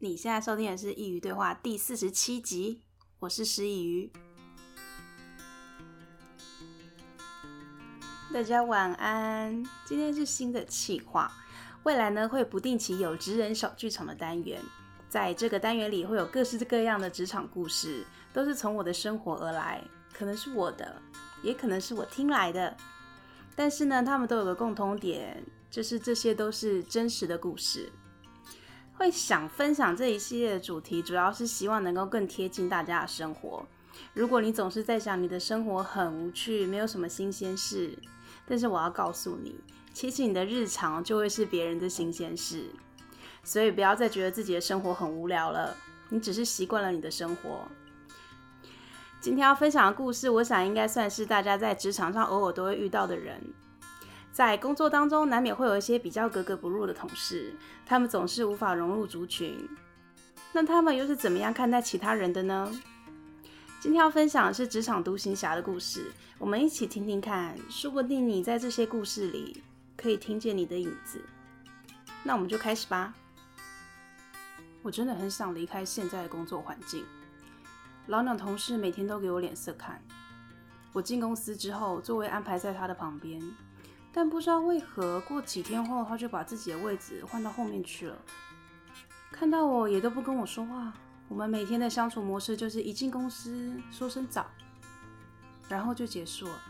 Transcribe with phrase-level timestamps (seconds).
[0.00, 2.82] 你现在收听的是《佾萮对话》第四十七集，
[3.18, 4.10] 我是师佾萮。
[8.32, 9.60] 大家晚安。
[9.84, 11.32] 今天是新的企划，
[11.82, 14.62] 未来呢会不定期有职人小剧场的单元，
[15.08, 21.02] 在这个单元里会有各式各样的职场故事，都是从我的生活而来，可能是我的，
[21.42, 22.76] 也可能是我听来的，
[23.56, 27.90] 但是呢，他们都有个共通点，就是这些都是真实的故事。
[28.98, 33.64] 会想分享这一系列的主题，主要是希望能够更贴近大家的生活。
[34.12, 37.96] 如果你总是在想你的生活很无趣，没有什么新鲜事，
[38.44, 39.54] 但是我要告诉你，
[39.92, 42.64] 其实你的日常就会是别人的新鲜事。
[43.44, 45.76] 所以不要再觉得自己的生活很无聊了，
[46.08, 47.68] 你只是习惯了你的生活。
[49.20, 53.40] 今天要分享的故事，我想应该算是大家在职场上偶尔都会遇到的人。
[54.38, 57.52] 在工作当中，难免会有一些比较格格不入的同事，
[57.84, 59.68] 他们总是无法融入族群。
[60.52, 62.70] 那他们又是怎么样看待其他人的呢？
[63.80, 69.60] 今天要分享的是职场独行侠的故事，我们一起听听看，说不定你在这些故事里
[69.96, 71.20] 可以听见你的影子。
[72.22, 73.12] 那我们就开始吧。
[74.82, 77.04] 我真的很想离开现在的工作环境，
[78.06, 80.00] 老鸟同事每天都给我脸色看。
[80.92, 83.42] 我进公司之后，座位安排在他的旁边。
[84.18, 88.18] 但不知道为何，过几天后，他就把自己的位置换到后面去了。
[89.30, 90.92] 看到我也都不跟我说话。
[91.28, 94.50] 我们每天的相处模式就是一进公司说声早，
[95.68, 96.60] 然后就结束了。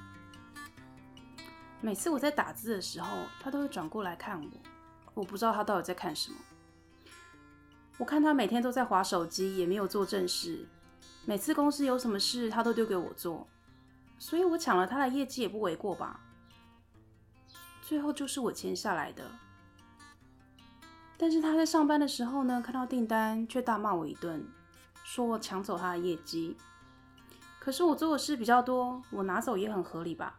[1.80, 3.08] 每次我在打字的时候，
[3.40, 4.48] 他都会转过来看我。
[5.14, 6.36] 我不知道他到底在看什么。
[7.96, 10.68] 我看他每天都在划手机，也没有做正事。
[11.24, 13.48] 每次公司有什么事，他都丢给我做，
[14.18, 16.20] 所以我抢了他的业绩也不为过吧。
[17.88, 19.24] 最后就是我签下来的，
[21.16, 24.46] 但是他在上班的时候呢，看到订单却大骂我一顿，
[25.04, 26.54] 说我抢走他的业绩。
[27.58, 30.38] 可是我做的事比较多，我拿走也很合理吧？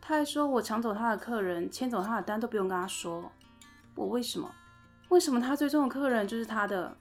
[0.00, 3.32] 他还说我抢走他的客人，签走他的单都不用跟他说。
[3.96, 4.48] 我为什么？
[5.08, 6.96] 为什么他最终的客人就是他的？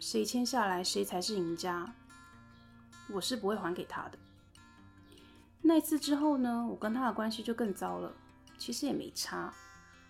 [0.00, 1.94] 谁签下来谁才是赢家？
[3.12, 4.18] 我是不会还给他的。
[5.62, 8.12] 那次之后呢，我跟他的关系就更糟了。
[8.56, 9.52] 其实也没差，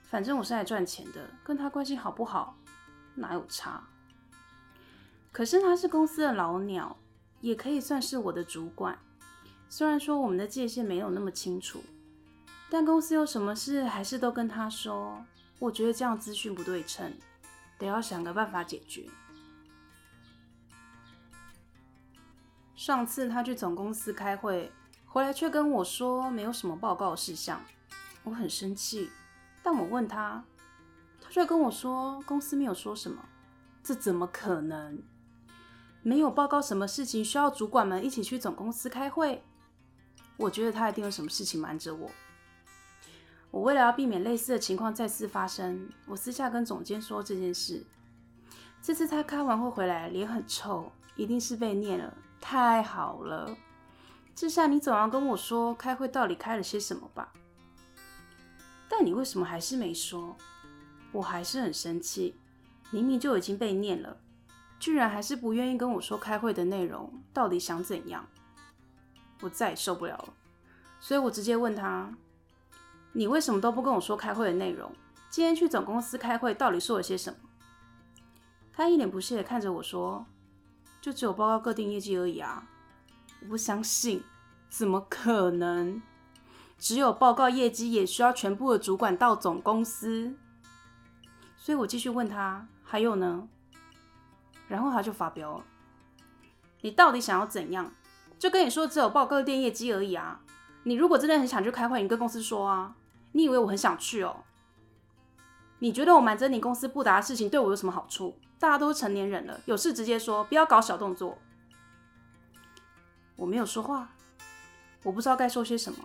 [0.05, 2.57] 反正我是来赚钱的，跟他关系好不好，
[3.15, 3.83] 哪有差？
[5.33, 6.97] 可是他是公司的老鸟，
[7.41, 8.99] 也可以算是我的主管。
[9.69, 11.83] 虽然说我们的界限没有那么清楚，
[12.71, 15.25] 但公司有什么事还是都跟他说。
[15.61, 17.17] 我觉得这样资讯不对称，
[17.79, 19.09] 得要想个办法解决。
[22.77, 24.71] 上次他去总公司开会，
[25.07, 27.61] 回来却跟我说没有什么报告事项。
[28.25, 29.11] 我很生气，
[29.63, 30.43] 但我问他，
[31.23, 33.23] 他却跟我说公司没有说什么，
[33.83, 35.03] 这怎么可能？
[36.03, 39.43] 没有报告什么事情需要主管们一起去总公司开会？
[40.37, 42.11] 我觉得他一定有什么事情瞒着我。
[43.51, 47.87] 我为了要避免类似的情况再次发生，我私下跟总监说这件事。
[48.83, 52.13] 这次他开完会回来，脸很臭，一定是被念了。
[52.41, 53.57] 太好了，
[54.35, 57.33] 这下你总要跟我说开会到底开了些什么吧？
[58.97, 60.37] 但你为什么还是没说？
[61.11, 62.37] 我还是很生气，
[62.93, 64.19] 明明就已经被念了，
[64.79, 68.25] 居然还是不愿意跟我说开会的内容，到底想怎样？
[69.41, 70.35] 我再也受不了了，
[71.01, 72.15] 所以我直接问他：
[73.13, 74.93] 你为什么都不跟我说开会的内容？
[75.29, 77.39] 今天去总公司开会到底说了些什么？
[78.73, 80.25] 他一脸不屑的看着我说：
[81.01, 82.69] 就只有报告各定业绩而已啊！
[83.41, 84.23] 我不相信，
[84.69, 86.01] 怎么可能？
[86.85, 90.37] 只有报告业绩，也需要全部的主管到总公司，
[91.57, 93.49] 所以我继续问他还有呢，
[94.69, 95.65] 然后他就发飙了。
[96.83, 97.91] 你到底想要怎样？
[98.39, 100.43] 就跟你说只有报告店业绩而已啊！
[100.83, 102.95] 你如果真的很想去开会，你跟公司说啊！
[103.33, 104.45] 你以为我很想去哦？
[105.79, 108.37] 你觉得我瞒着你公司不达的事情对我有什么好处？
[108.59, 111.39] 大家都是成年人了，有事直接说，不要搞小动作。
[113.37, 114.11] 我没有说话，
[115.03, 115.99] 我不知道该说些什么。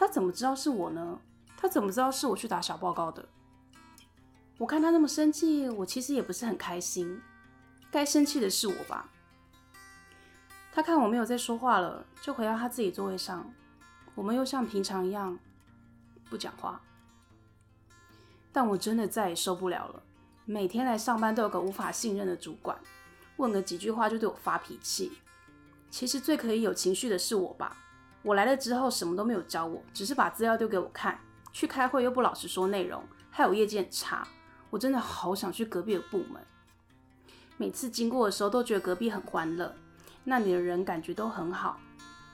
[0.00, 1.20] 他怎么知道是我呢？
[1.58, 3.28] 他怎么知道是我去打小报告的？
[4.56, 7.20] 我看他那么生气，我其实也不是很开心。
[7.90, 9.10] 该生气的是我吧？
[10.72, 13.52] 他看我没有再说话了，就回到他自己座位上。
[14.14, 15.38] 我们又像平常一样
[16.30, 16.80] 不讲话。
[18.52, 20.02] 但我真的再也受不了了。
[20.46, 22.78] 每天来上班都有个无法信任的主管，
[23.36, 25.12] 问个几句话就对我发脾气。
[25.90, 27.76] 其实最可以有情绪的是我吧？
[28.22, 31.18] 我来了之后，什么都没有教我，只是把资料丢给我看。
[31.52, 34.26] 去开会又不老实说内容，还有业绩很差。
[34.70, 36.40] 我真的好想去隔壁的部门。
[37.56, 39.74] 每次经过的时候都觉得隔壁很欢乐，
[40.22, 41.80] 那里的人感觉都很好，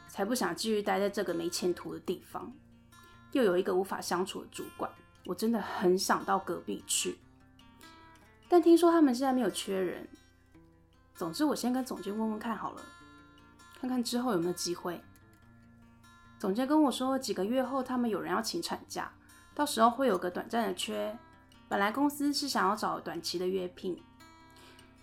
[0.06, 2.52] 才不想继续待在这个没前途的地方。
[3.32, 4.90] 又有一个无法相处的主管，
[5.24, 7.18] 我真的很想到隔壁去。
[8.48, 10.06] 但听说他们现在没有缺人。
[11.14, 12.82] 总之，我先跟总监问问看好了，
[13.80, 15.02] 看看之后有没有机会。
[16.46, 19.10] 总监跟我说，几个月后他们有人要请产假，
[19.52, 21.18] 到时候会有个短暂的缺。
[21.68, 24.00] 本来公司是想要找短期的约聘，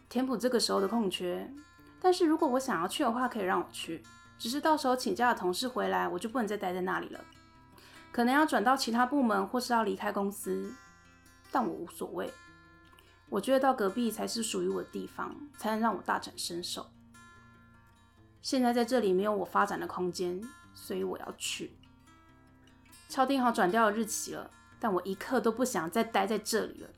[0.07, 1.53] 填补这个时候的空缺。
[1.99, 4.01] 但是如果我想要去的话，可以让我去。
[4.39, 7.19] 只是到时候请假的同事回来，我就不能再待在那里了，
[8.13, 10.73] 可能要转到其他部门，或是要离开公司。
[11.51, 12.31] 但我无所谓。
[13.27, 16.85] 我觉得到隔壁才是属于我的地方，才能让我大展身手。
[18.41, 20.41] 现在在这里没有我发展的空间，
[20.73, 21.71] 所以我要去。
[23.09, 24.49] 敲定好转调的日期了，
[24.79, 26.89] 但我一刻都不想再待在这里了。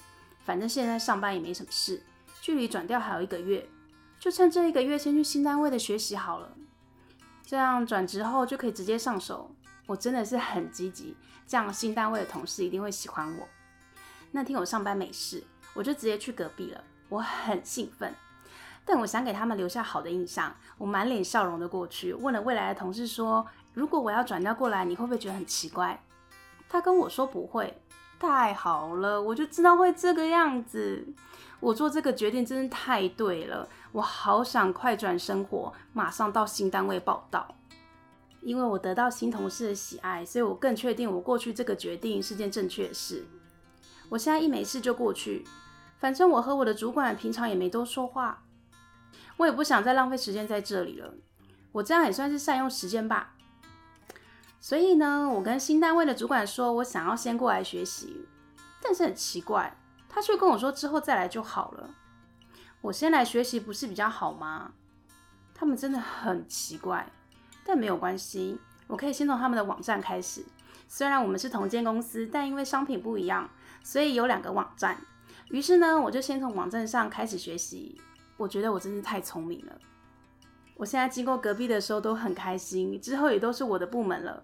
[0.44, 2.02] 反正现在上班也没什么事，
[2.42, 3.68] 距离转调还有一个月，
[4.20, 6.56] 就趁这一个月先去新单位的学习好了。
[7.46, 9.54] 这样转职后就可以直接上手。
[9.88, 13.48] 我真的是很积极，这样新单位的同事一定会喜欢我。
[14.32, 15.44] 那天我上班没事。
[15.76, 18.16] 我就直接去隔壁了，我很兴奋，
[18.86, 23.46] 但我想给他们留下好的印象，我满脸笑容的过去，问了未来的同事说
[23.76, 26.02] ：“如果我要转调过来，你会不会觉得很奇怪？”
[26.68, 27.80] 他跟我说不会，
[28.20, 31.08] 太好了，我就知道会这个样子。
[31.60, 37.48] 我做这个决定真的太对了，我好想快转生活，马上到新单位报到。
[38.42, 43.26] 因为我得到新同事的喜爱，所以我更确定我过去这个决定是件正确的事。
[44.10, 45.46] 我现在一没事就过去。
[45.98, 48.44] 反正我和我的主管平常也没多说话，
[49.38, 51.14] 我也不想再浪费时间在这里了。
[51.72, 53.35] 我这样也算是善用时间吧。
[54.66, 58.26] 所以呢，我跟新单位的主管说，我想要先过来学习，
[58.82, 59.78] 但是很奇怪，
[60.10, 61.92] 他却跟我说之后再来就好了。
[62.82, 64.74] 我先来学习不是比较好吗？
[65.54, 67.08] 他们真的很奇怪，
[67.64, 70.44] 但没有关系，我可以先从他们的网站开始。
[70.88, 73.48] 虽然我们是同间公司，但因为商品不一样，
[73.84, 74.98] 所以有两个网站。
[75.52, 78.02] 于是呢，我就先从网站上开始学习。
[78.36, 79.78] 我觉得我真是太聪明了。
[80.76, 84.44] 我现在经过隔壁的时候都很开心，之后也都是我的部门了。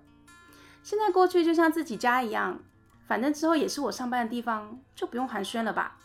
[0.84, 2.60] 现在过去就像自己家一样，
[3.08, 5.98] 反正之后也是我上班的地方，就不用寒暄了吧。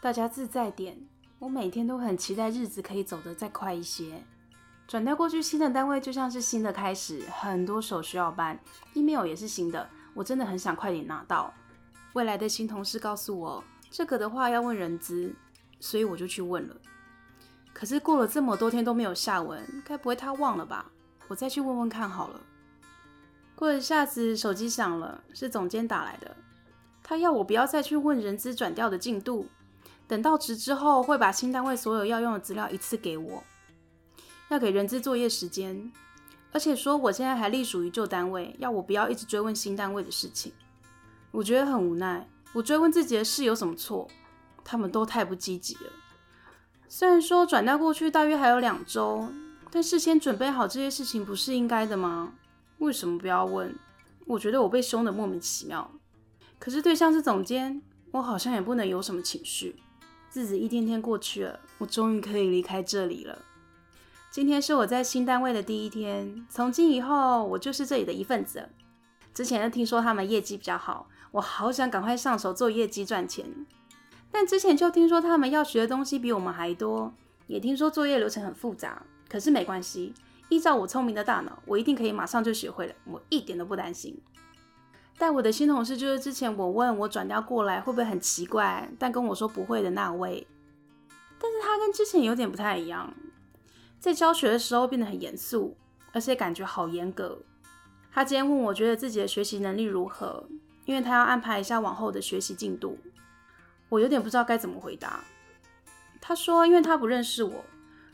[0.00, 1.06] 大家自在点，
[1.38, 4.22] 我每天都很期待日子可以走得再快一些。
[4.86, 8.58] 转调过去新的单位就像是新的开始，很多手需要办
[8.94, 11.52] ，email 也是新的，我真的很想快点拿到。
[12.12, 13.64] 未来的新同事告诉我。
[13.90, 15.34] 这个的话要问人资，
[15.78, 16.76] 所以我就去问了。
[17.74, 20.90] 可是过了这么多天都没有下文，该不会他忘了吧？
[21.28, 22.40] 我再去问问看好了。
[23.54, 26.36] 过一下子，手机响了，是总监打来的。
[27.02, 29.46] 他要我不要再去问人资转调的进度，
[30.06, 33.42] 等到职之后会把新单位所有要用的资料一次给我，
[34.48, 35.92] 要给人资作业时间，
[36.52, 40.52] 而且说我现在还隶属于旧单位，要我不要一直追问新单位的事情。
[41.30, 42.28] 我觉得很无奈。
[42.52, 44.08] 我追问自己的事有什么错？
[44.64, 45.90] 他们都太不积极了。
[46.88, 49.28] 虽然说转调过去大约还有两周，
[49.70, 52.34] 但事先准备好这些事情不是应该的吗？
[52.82, 53.72] 为什么不要问？
[54.26, 55.88] 我觉得我被凶得莫名其妙。
[56.58, 57.80] 可是对象是总监，
[58.10, 59.76] 我好像也不能有什么情绪。
[60.32, 63.38] 日子一天天过去了，我终于可以离开这里了。
[64.32, 68.68] 今天是我在新单位的第一天，从今以后我就是这里的一份子。
[69.32, 71.08] 之前就听说他们业绩比较好。
[71.30, 73.46] 我好想赶快上手做业绩赚钱，
[74.32, 77.14] 但之前就听说他们要学的东西比我们还多，
[77.46, 79.04] 也听说作业流程很复杂。
[79.28, 80.12] 可是没关系，
[80.52, 84.20] 依照我聪明的大脑，我一定可以马上就学会了，我一点都不担心。
[85.16, 90.46] 带我的新同事就是之前我问我转调过来会不会很奇怪，但跟我说不会的那位。
[91.38, 93.14] 但是他跟之前有点不太一样，
[93.98, 95.74] 在教学的时候变得很严肃，
[96.12, 97.38] 而且感觉好严格。
[98.12, 100.46] 他今天问我觉得自己的学习能力如何？
[100.84, 102.98] 因为他要安排一下往后的学习进度，
[103.88, 105.20] 我有点不知道该怎么回答。
[106.20, 107.64] 他说，因为他不认识我，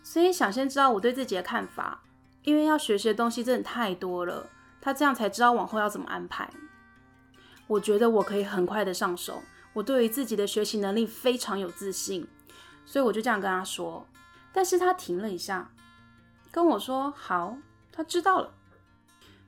[0.04, 2.00] 所以想先知道我对自己的看法。
[2.48, 4.48] 因为要学习的东西真的太多了，
[4.80, 6.48] 他这样才知道往后要怎么安排。
[7.66, 9.42] 我觉得我可以很快的上手，
[9.74, 12.26] 我对于自己的学习能力非常有自信，
[12.86, 14.06] 所以我就这样跟他说。
[14.50, 15.70] 但是他停了一下，
[16.50, 17.58] 跟我说：“好，
[17.92, 18.54] 他知道了。”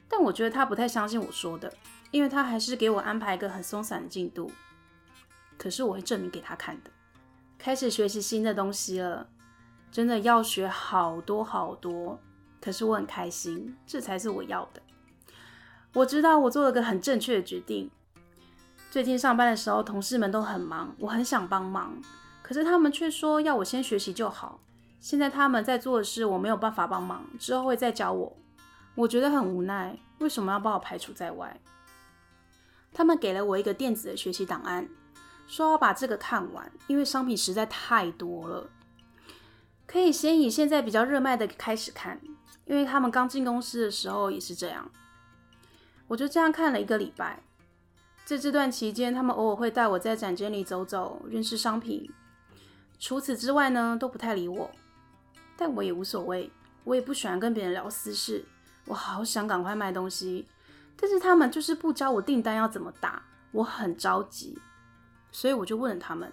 [0.06, 1.72] 但我觉得他不太相信我说的。
[2.10, 4.50] 因为他还是给我安排一个很松散的进度，
[5.56, 6.90] 可是我会证明给他看的。
[7.56, 9.28] 开始学习新的东西了，
[9.92, 12.20] 真的要学好多好多，
[12.60, 14.82] 可是我很开心，这才是我要的。
[15.94, 17.90] 我知道我做了个很正确的决定。
[18.90, 22.00] 最近上班的时候，同事们都很忙，我很想帮忙，
[22.42, 24.60] 可是他们却说要我先学习就好。
[24.98, 28.36] 现在他们在做的事，我没有办法帮忙，之后会再教我。
[28.96, 31.60] 我觉得很无奈，为什么要把我排除在外？
[32.92, 34.88] 他们给了我一个电子的学习档案，
[35.46, 38.68] 说要把这个看完，因为商品实在太多了。
[39.86, 42.20] 可以先以现在比较热卖的开始看，
[42.70, 44.88] 因为他们刚进公司的时候也是这样。
[46.06, 47.42] 我就这样看了一个礼拜，
[48.24, 52.08] 在这段期间，他们偶尔会带我在展间里走走，认识商品。
[53.00, 54.70] 除此之外呢，都不太理我。
[55.56, 56.48] 但我也无所谓，
[56.84, 58.44] 我也不喜欢跟别人聊私事。
[58.84, 60.46] 我好想赶快卖东西，
[60.96, 64.56] 但是他们就是不教我订单要怎么打，我很着急，
[65.32, 66.32] 所以我就问了他们，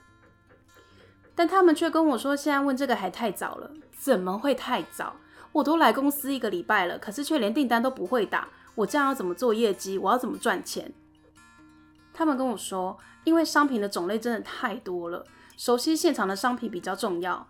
[1.34, 3.72] 但他们却跟我说，现在问这个还太早了。
[3.98, 5.15] 怎么会太早？
[5.58, 9.98] 我都来公司一个礼拜了，可是却连订单都不会打，我这样要怎么做业绩？
[9.98, 10.94] 我要怎么赚钱？
[12.14, 15.26] 他们跟我说，因为商品的种类真的太多了，
[15.58, 17.48] 熟悉现场的商品比较重要。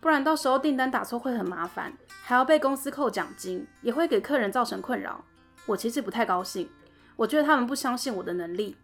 [0.00, 1.92] 不然到时候订单打错会很麻烦，
[2.24, 5.24] 还要被公司扣奖金，也会给客人造成困扰。
[5.66, 6.68] 我其实不太高兴，
[7.14, 8.76] 我觉得他们不相信我的能力，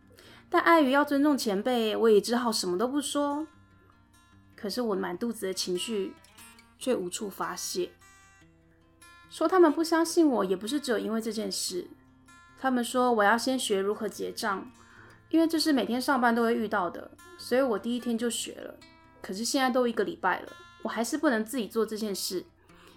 [0.49, 3.45] 但碍于要尊重前辈，我也只好什么都不说。
[4.55, 6.15] 可是我满肚子的情绪
[6.79, 7.91] 却无处发泄。
[9.33, 11.89] 说他们不相信我，也不是只有因为这件事。
[12.61, 14.71] 他们说我要先学如何结账，
[15.31, 18.75] 因为这是每天上班都会遇到的，所以我第一天就学了。
[19.23, 20.53] 可是现在都一个礼拜了。
[20.83, 22.45] 我还是不能自己做这件事，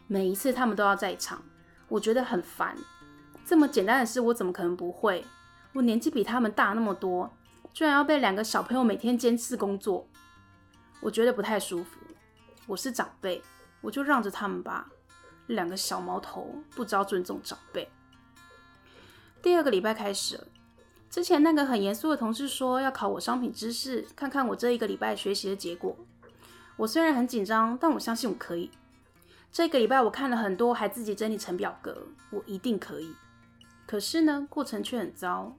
[0.08, 1.42] 每一次他们都要在场，
[1.88, 2.75] 我觉得很烦。
[3.46, 5.24] 这么简单的事，我怎么可能不会？
[5.72, 7.32] 我年纪比他们大那么多，
[7.74, 10.06] 居然要被两个小朋友每天监视工作，
[11.00, 11.98] 我觉得不太舒服。
[12.68, 13.42] 我是长辈，
[13.80, 14.89] 我就让着他们吧。
[15.47, 17.89] 两个小毛头不知道尊重长辈。
[19.41, 20.47] 第二个礼拜开始了，
[21.09, 25.95] 之前那个很严肃的同事说要考我商品知识，看看我这一个礼拜学习的结果。
[26.77, 28.71] 我虽然很紧张，但我相信我可以。
[29.51, 33.15] 这个礼拜我看了很多，还自己整理成表格，我一定可以。
[33.85, 35.55] 可是呢，过程却很糟。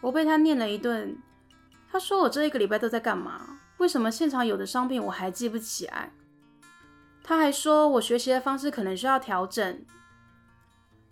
[0.00, 1.16] 我被他念了一顿。
[1.90, 3.60] 他说我这一个礼拜都在干嘛？
[3.78, 6.12] 为什么现场有的商品我还记不起来？
[7.22, 9.84] 他还说我学习的方式可能需要调整。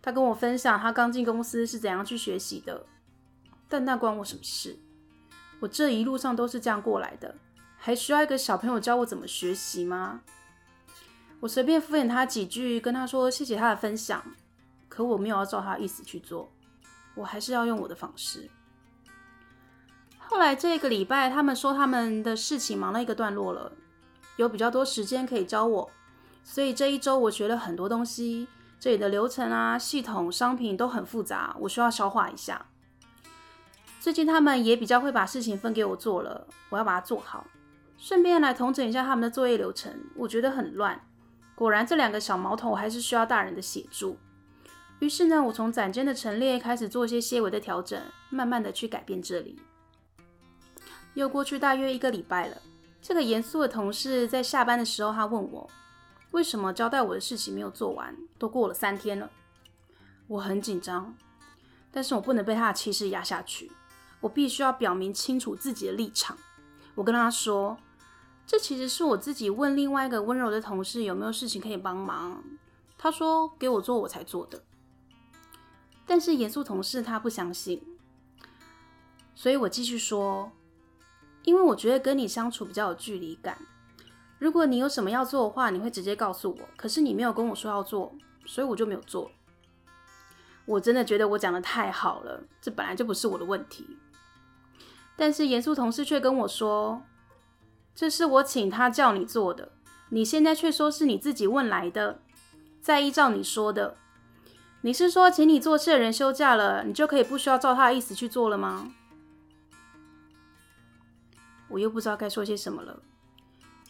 [0.03, 2.87] 他跟我分享他刚进公司是怎样去学习的，
[3.69, 4.79] 但那关我什么事？
[5.61, 7.35] 我这一路上都是这样过来的。
[7.77, 10.21] 还需要一个小朋友教我怎么学习吗？
[11.41, 14.23] 我随便敷衍他几句，跟他说谢谢他的分享，
[14.89, 16.53] 可我没有要照他的意思去做，
[17.15, 18.51] 我还是要用我的方式。
[20.19, 23.73] 后来这个礼拜，他们说他们的事情忙了一个段落了，
[24.37, 25.91] 有比较多时间可以教我，
[26.43, 32.67] 所以这一周我学了很多东西，这里的流程啊、系统、商品都很复杂，我需要消化一下。
[34.01, 37.47] 最近他们也比较会把事情分给我做了，我要把它做好。
[37.99, 40.99] 顺便来统整一下他们的作业流程，我觉得很乱。
[41.55, 44.17] 果然，这两个小毛头还是需要大人的协助。
[45.01, 49.61] 于是呢，我从展间的陈列开始做一些些微的调整，慢慢的去改变这里。
[51.13, 52.57] 又过去大约一个礼拜了，
[53.03, 55.69] 这个严肃的同事在下班的时候，他问我
[56.31, 59.31] 为什么交代我的事情没有做完，都过了三天了。
[60.27, 61.15] 我很紧张，
[61.91, 63.71] 但是我不能被他的气势压下去，
[64.21, 66.37] 我必须要表明清楚自己的立场。
[66.95, 67.77] 我跟他说。
[68.47, 72.43] 这其实是我自己问另外一个温柔的同事有没有事情可以帮忙，
[72.99, 74.61] 他说给我做我才做的。
[76.05, 77.81] 但是严肃同事他不相信，
[79.37, 80.51] 所以我继续说，
[81.45, 83.57] 因为我觉得跟你相处比较有距离感。
[84.41, 86.69] 如果你有什么要做的话，你会直接告诉我。
[86.77, 88.13] 可是你没有跟我说要做，
[88.47, 89.31] 所以我就没有做。
[90.65, 93.97] 我真的觉得我讲得太好了，这本来就不是我的问题。
[95.15, 97.03] 但是严肃同事却跟我说。
[97.95, 99.73] 这是我请他叫你做的，
[100.09, 102.21] 你现在却说是你自己问来的。
[102.81, 103.99] 再依照你说的，
[104.81, 108.91] 你是说请你做事的人休假了，你就可以不需要照他的意思去做了吗？
[111.69, 113.03] 我又不知道该说些什么了。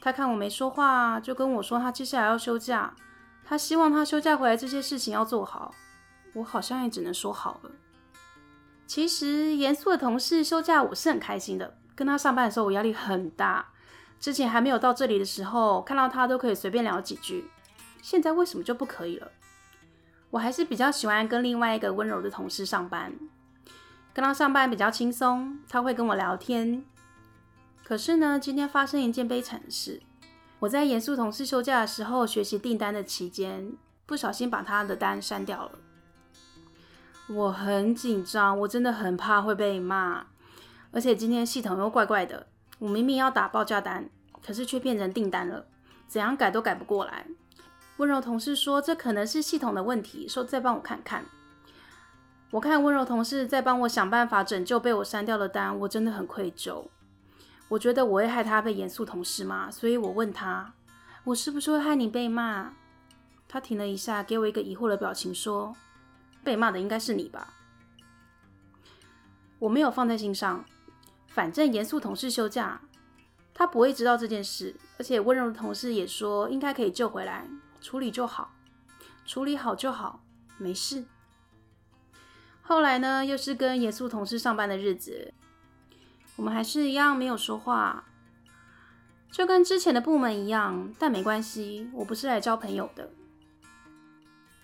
[0.00, 2.94] 他看我没说话，就跟我说他接下来要休假，
[3.44, 5.74] 他希望他休假回来这些事情要做好。
[6.32, 7.70] 我好像也只能说好了。
[8.86, 11.76] 其实严肃的同事休假，我是很开心的。
[11.94, 13.66] 跟他上班的时候，我压力很大。
[14.18, 17.50] 之前还没有到这里的时候，看到他都可以随便聊几句。
[18.00, 19.30] 现在为什么就不可以了？
[20.30, 23.12] 我还是比较喜欢跟另外一个温柔的同事上班，
[24.14, 26.84] 跟他上班比较轻松，他会跟我聊天。
[27.90, 30.00] 可是呢，今天发生一件悲惨的事。
[30.60, 33.72] 我在严肃同事休假的时候学习订单的期间，
[34.06, 35.72] 不小心把他的单删掉了。
[37.26, 40.26] 我很紧张，我真的很怕会被骂，
[40.92, 42.46] 而且今天系统又怪怪的。
[42.78, 44.08] 我明明要打报价单，
[44.40, 45.66] 可是却变成订单了，
[46.06, 47.26] 怎样改都改不过来。
[47.96, 51.24] 温柔同事说，这可能是系统的问题，说再帮我看看。
[52.52, 56.86] 我看温柔同事在帮我想办法拯救被我删掉的单，我真的很愧疚。
[57.70, 60.74] 我觉得我会害他被严肃同事骂，所以我问他，
[61.22, 62.72] 我是不是会害你被骂？
[63.46, 65.76] 他停了一下，给我一个疑惑的表情，说，
[66.42, 67.54] 被骂的应该是你吧？
[69.60, 70.64] 我没有放在心上，
[71.28, 72.80] 反正严肃同事休假，
[73.54, 77.48] 他不会知道这件事，而且温柔的同事也说应该可以救回来，
[77.80, 78.52] 处理就好，
[79.24, 80.24] 处理好就好，
[80.58, 81.04] 没事。
[82.62, 85.34] 后来呢，又是跟严肃同事上班的日子，
[86.40, 88.02] 我们还是一样没有说话，
[89.30, 90.90] 就跟之前的部门一样。
[90.98, 93.10] 但没关系，我不是来交朋友的。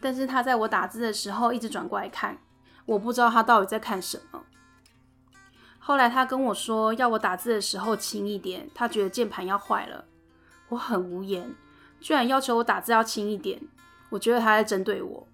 [0.00, 2.38] 但是他在我打字的时候一直转过来看，
[2.86, 4.42] 我不知道他到底在看什么。
[5.78, 10.06] 后来他跟我说要我打字的时候轻一点，他觉得键盘要坏了。
[10.70, 11.54] 我很无言，
[12.00, 13.60] 居然要求我打字要轻一点，
[14.08, 15.28] 我觉得他在针对我，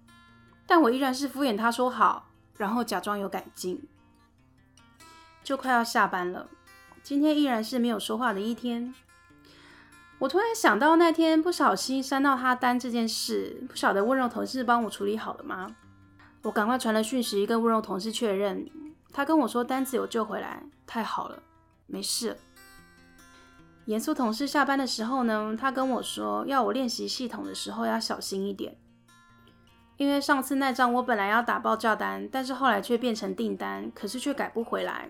[0.67, 2.27] 但我依然是敷衍他说好。
[2.57, 3.81] 然后假装有改进，
[5.43, 6.47] 就快要下班了。
[7.01, 8.93] 今天依然是没有说话的一天。
[10.19, 15.75] 我突然想到那天不小心删到他单这件事，不晓得温柔同事帮我处理好了吗？
[16.43, 18.69] 我赶快传了讯息跟温柔同事确认，
[19.11, 21.43] 他跟我说单子有救回来，太好了，
[21.87, 22.37] 没事。
[23.85, 28.77] 严肃同事下班的时候呢，他跟我说要我练习系统的时候要小心一点。
[29.97, 35.09] 因为上次那张我本来要打报价单，但是后来却变成订单，可是却改不回来。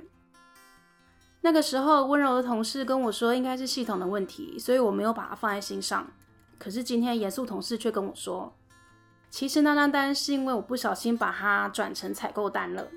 [1.46, 6.08] 那个时候温柔的同事跟我说应该是系统的问题，所以我没有把它放在心上。
[6.58, 8.58] 可是今天严肃同事却跟我说，
[9.30, 12.88] 其实那张单是因为我不小心把它转成采购单了，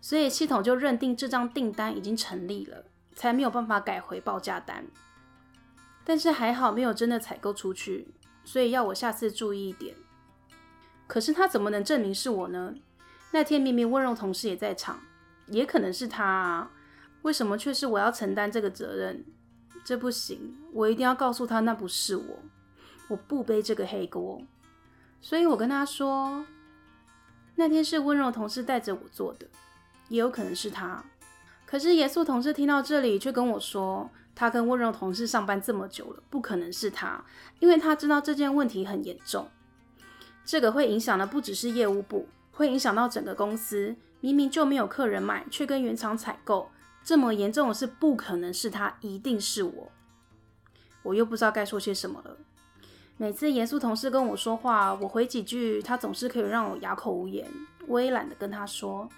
[0.00, 2.84] 所以系统就认定这张订单已经成立了，
[3.16, 4.86] 才没有办法改回报价单。
[6.04, 9.96] 但是还好没有真的采购出去，所以要我下次注意一点。
[11.08, 12.72] 可是他怎么能证明是我呢？
[13.32, 15.00] 那天明明温柔同事也在场，
[15.48, 16.70] 也可能是他，
[17.22, 19.24] 为什么却是我要承担这个责任？
[19.84, 22.38] 这不行，我一定要告诉他那不是我，
[23.08, 24.42] 我不背这个黑锅。
[25.20, 26.44] 所以我跟他说，
[27.56, 29.46] 那天是温柔同事带着我做的，
[30.08, 31.02] 也有可能是他。
[31.66, 37.24] 可是严肃同事听到这里，却跟我说，他跟温柔同事上班这么久了，不可能是他，
[37.58, 39.48] 因为他知道这件问题很严重。
[40.44, 43.94] 这个会影响的不只是业务部，会影响到整个公司。
[44.20, 46.70] 明明就没有客人买，却跟原厂采购，
[47.02, 49.92] 这么严重的事不可能是他，一定是我。
[51.02, 52.36] 我又不知道该说些什么了。
[53.16, 57.46] 每次严肃同事跟我说话，我回几句，他总是可以让我哑口无言。
[57.86, 59.08] 我也懒得跟他说，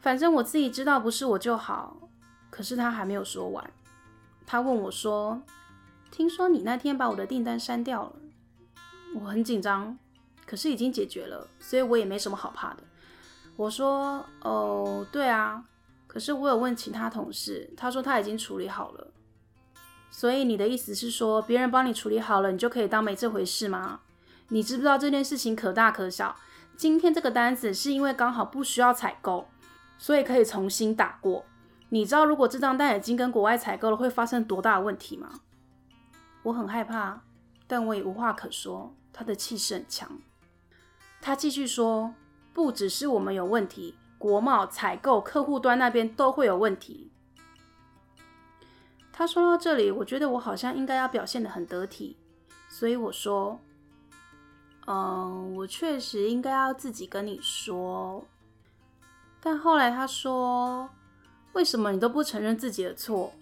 [0.00, 2.08] 反正我自己知道不是我就好。
[2.50, 3.70] 可是他还没有说完，
[4.46, 5.42] 他问我说
[6.10, 8.12] ：“听说你那天把我的订单删掉了？”
[9.14, 9.98] 我很紧张。
[10.46, 12.82] 可是已经解决了，所以我也没什么好怕的。
[13.56, 15.64] 我说：“哦，对啊。”
[16.16, 19.08] 可是我有问其他同事，他说他已经处理好了。
[20.10, 24.00] 所以你的意思是说，别人帮你处理好了，你就可以当没这回事吗？
[24.48, 26.34] 你知不知道这件事情可大可小？
[26.74, 29.46] 今天这个单子是因为刚好不需要采购，
[29.98, 31.44] 所以可以重新打过。
[31.90, 35.40] 你知道如果这张单已经跟国外采购了，会发生多大的问题吗？
[36.44, 37.20] 我很害怕，
[37.66, 38.94] 但我也无话可说。
[39.12, 40.18] 他的气势很强。
[41.20, 42.14] 他继续说
[42.54, 47.10] ：“不只是我们有问题，国贸、采购、客户端那边都会有问题。”
[49.12, 52.16] 他说到这里，我觉得我好像应该要表现得很得体，
[52.68, 53.58] 所以我说
[54.86, 58.24] ：“嗯，我确实应该要自己跟你说。”
[59.40, 60.90] 但后来他说
[61.54, 63.32] ：“为什么你都不承认自己的错？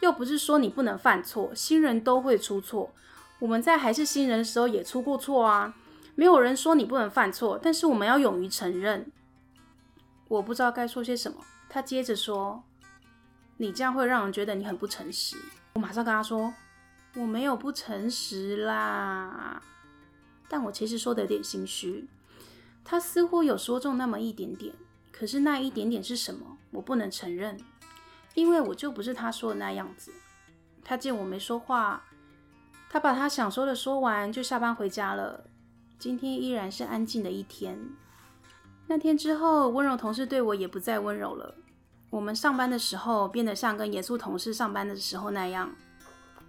[0.00, 2.92] 又不是说你不能犯错，新人都会出错。
[3.38, 5.74] 我们在还是新人的时候也出过错啊。”
[6.14, 9.10] 没有人说你不能犯错，但是我们要勇于承认。
[10.32, 11.44] 我不知道该说些什么。
[11.68, 12.64] 他接着说
[13.58, 15.36] ：“你这样会让人觉得你很不诚实。”
[15.74, 16.54] 我马上跟他说
[17.16, 19.62] ：“我没有不诚实啦。”
[20.48, 22.08] 但我其实说的有点心虚。
[22.82, 24.74] 他似乎有说中那么一点点，
[25.12, 26.56] 可是那一点点是什么？
[26.70, 27.60] 我不能承认，
[28.32, 30.14] 因为我就不是他说的那样子。
[30.82, 32.04] 他见我没说话，
[32.88, 35.44] 他把他想说的说完，就下班回家了。
[35.98, 37.78] 今天依然是安静的一天。
[38.86, 41.54] 那天之后，温柔同事对我也不再温柔了。
[42.10, 45.74] 我们上班的时候变得像跟严肃同事上班的时候那样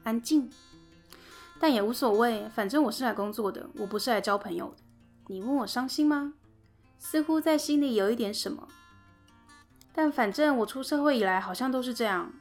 [0.04, 0.50] 安静，
[1.58, 4.84] 但也无所谓，反正我是来工作的，我不是来交朋友的。
[5.28, 6.34] 你问我伤心吗？
[7.00, 8.68] 似乎在心里有一点什么，
[9.94, 12.34] 但反正我出社会以来好像都是这样，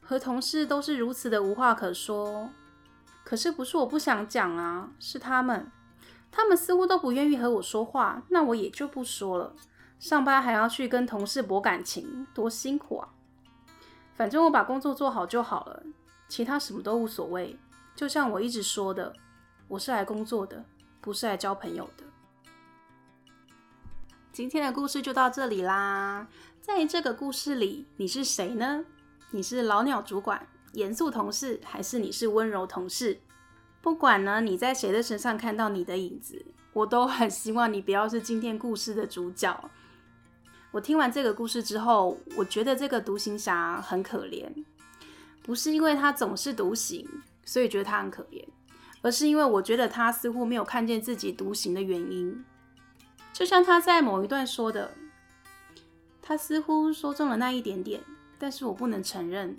[0.00, 2.50] 和同事都是如此的无话可说。
[3.24, 5.70] 可是不是我不想讲啊，是他们，
[6.32, 9.54] 他们似乎都不愿意和我说话，那我也就不说了。
[10.00, 13.08] 上班还要去跟同事博感情，多辛苦啊！
[14.16, 15.82] 反正我把工作做好就好了，
[16.26, 17.56] 其他什么都无所谓。
[17.94, 19.14] 就像我一直说的，
[19.68, 20.64] 我是来工作的，
[21.00, 22.04] 不是来交朋友的。
[24.32, 26.26] 今天的故事就到这里啦。
[26.60, 28.84] 在这个故事里，你是谁呢？
[29.30, 33.20] 你是老鸟主管、严肃同事，还是你是温柔同事？
[33.82, 39.70] 不管呢，你在谁的身上看到你的影子，我都很希望你不要是今天故事的主角。
[40.70, 44.48] 我听完这个故事之后，我觉得这个独行侠很可怜，
[45.42, 47.06] 不是因为他总是独行，
[47.44, 48.44] 所以觉得他很可怜，
[49.02, 52.44] 而是因为我觉得他似乎没有看见自己独行的原因。
[53.32, 54.92] 就像他在某一段说的，
[56.22, 58.00] 他似乎说中了那一点点，
[58.38, 59.56] 但是我不能承认。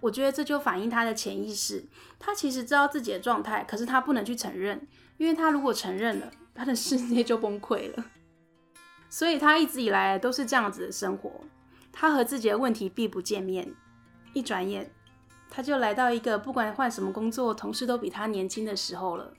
[0.00, 1.84] 我觉得这就反映他的潜意识，
[2.18, 8.04] 他其实知道自己的状态，可是他不能去承认，因为他如果承认了，他的世界就崩溃了。
[9.10, 11.40] 所以他一直以来都是这样子的生活，
[11.92, 13.74] 他和自己的问题避不见面，
[14.34, 14.90] 一转眼
[15.50, 19.32] 他就来到一个不管换什么工作，同事都比他年轻的时候了。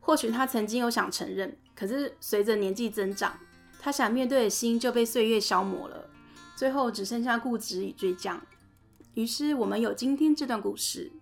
[0.00, 3.38] 或许他曾经有想承认，可是随着年纪增长，
[3.78, 6.10] 他想面对的心就被岁月消磨了，
[6.54, 8.42] 最后只剩下固执与倔强。
[9.14, 11.12] 于是我们有今天这段故事。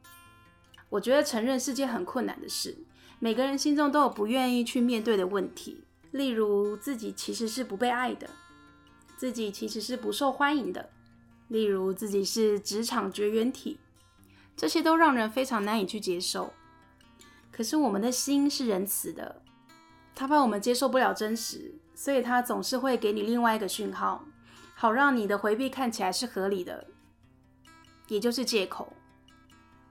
[0.89, 2.77] 我觉得承认是件很困难的事，
[3.19, 5.85] 每个人心中都有不愿意去面对的问题。
[6.11, 8.29] 例如，自己其实是不被爱的，
[9.17, 10.91] 自己其实是不受欢迎的；
[11.49, 13.79] 例如，自己是职场绝缘体，
[14.55, 16.53] 这些都让人非常难以去接受。
[17.51, 19.41] 可是，我们的心是仁慈的，
[20.15, 24.27] 他怕我们接受不了真实，所以他总是会给你另外一个讯号，
[24.75, 26.89] 好让你的回避看起来是合理的，
[28.13, 28.93] 也就是借口。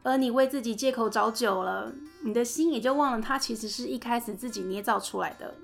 [0.03, 1.91] 而你为自己借口找久了，
[2.23, 5.55] 你的心也就忘了，他其实是一开始自己捏造出来的。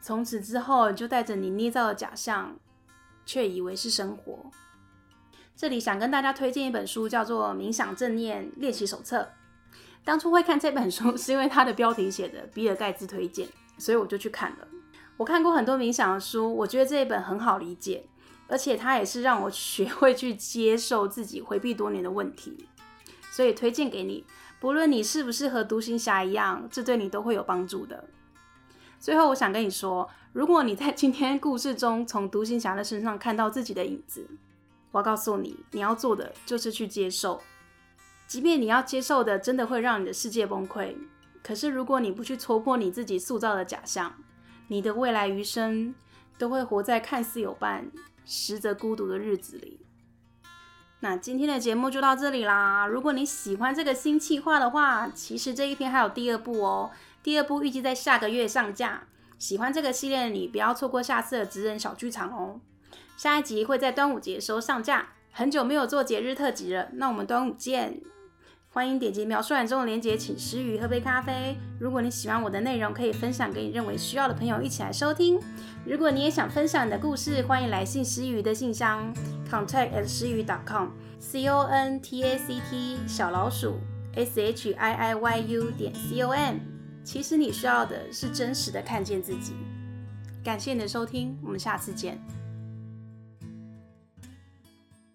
[0.00, 2.56] 从此之后，你就带着你捏造的假象，
[3.24, 4.50] 却以为是生活。
[5.54, 9.22] 这里想跟大家推荐一本书，叫做《冥想正念练习手册》。
[10.04, 13.46] 当初会看这本书， 是因为它的标题写的比尔盖茨推荐，
[13.78, 14.68] 所以我就去看了。
[15.16, 18.04] 我看过很多冥想的书，我觉得这一本很好理解，
[18.50, 22.66] 而且它也是让我学会去接受自己回避多年的问题，
[23.30, 24.26] 所以推荐给你。
[24.58, 28.08] 不论你是不是和独行侠一样，这对你都会有帮助的。
[28.98, 34.28] 最后，我想跟你说，如果你在今天故事中从独行侠的身上看到自己的影子，
[34.90, 37.40] 我要告诉你，你要做的就是去接受，
[38.26, 40.94] 即便你要接受的真的会让你的世界崩溃。
[41.42, 44.12] 可是，如果你不去戳破你自己塑造的假象，
[44.68, 45.94] 你的未来余生
[46.36, 47.90] 都会活在看似有伴，
[48.24, 49.80] 实则孤独的日子里。
[51.00, 52.86] 那今天的节目就到这里啦。
[52.86, 56.90] 如果你喜欢这个新企划的话，其实这一篇还有第二部哦。
[57.22, 59.04] 第二部预计在下个月上架，
[59.38, 62.60] 喜欢这个系列的你不要错过下次的职人小剧场哦。
[63.16, 68.00] 下一集会在端午节的时候上架，很久没有做节日特辑了，那我们端午见！
[68.72, 71.56] 欢迎点击描述栏中的链接，请师佾喝杯咖啡。
[71.80, 75.40] 如果你喜欢我的内容，可以分享给你认为需要的朋友一起来收听。
[75.84, 79.12] 如果你也想分享你的故事，欢迎来信师佾的信箱
[79.50, 83.80] ，contact at 师佾 dot com，c o n t a c t 小老鼠
[84.14, 86.58] s h i i y u 点 c o m。
[87.02, 89.54] 其实你需要的是真实的看见自己。
[90.44, 92.22] 感谢你的收听，我们下次见。